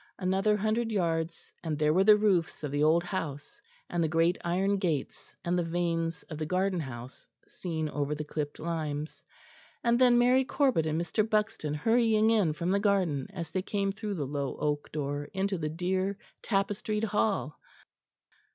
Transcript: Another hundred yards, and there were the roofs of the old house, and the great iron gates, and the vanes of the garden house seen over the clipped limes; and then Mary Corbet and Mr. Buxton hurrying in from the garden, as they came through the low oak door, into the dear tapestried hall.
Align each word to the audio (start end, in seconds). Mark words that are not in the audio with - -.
Another 0.17 0.57
hundred 0.57 0.91
yards, 0.91 1.53
and 1.63 1.77
there 1.77 1.93
were 1.93 2.03
the 2.03 2.17
roofs 2.17 2.63
of 2.63 2.71
the 2.71 2.81
old 2.83 3.03
house, 3.03 3.61
and 3.87 4.03
the 4.03 4.07
great 4.07 4.35
iron 4.43 4.77
gates, 4.79 5.31
and 5.45 5.59
the 5.59 5.63
vanes 5.63 6.23
of 6.23 6.39
the 6.39 6.45
garden 6.47 6.79
house 6.79 7.27
seen 7.47 7.87
over 7.87 8.15
the 8.15 8.23
clipped 8.23 8.57
limes; 8.57 9.23
and 9.83 9.99
then 9.99 10.17
Mary 10.17 10.43
Corbet 10.43 10.87
and 10.87 10.99
Mr. 10.99 11.23
Buxton 11.29 11.75
hurrying 11.75 12.31
in 12.31 12.53
from 12.53 12.71
the 12.71 12.79
garden, 12.79 13.27
as 13.31 13.51
they 13.51 13.61
came 13.61 13.91
through 13.91 14.15
the 14.15 14.25
low 14.25 14.57
oak 14.57 14.91
door, 14.91 15.25
into 15.33 15.59
the 15.59 15.69
dear 15.69 16.17
tapestried 16.41 17.03
hall. 17.03 17.59